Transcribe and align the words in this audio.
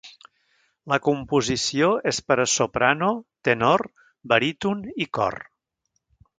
La 0.93 0.97
composició 1.07 1.89
és 2.13 2.21
per 2.31 2.39
a 2.45 2.47
soprano, 2.55 3.11
tenor, 3.49 3.87
baríton 4.35 4.85
i 5.07 5.11
cor. 5.21 5.41